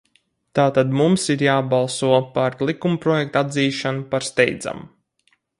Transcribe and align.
Tātad 0.59 0.95
mums 1.01 1.25
ir 1.33 1.43
jābalso 1.47 2.11
par 2.39 2.57
likumprojekta 2.71 3.47
atzīšanu 3.47 4.09
par 4.15 4.29
steidzamu. 4.33 4.91